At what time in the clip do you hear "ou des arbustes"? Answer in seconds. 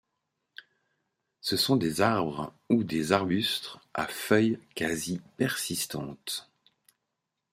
2.71-3.75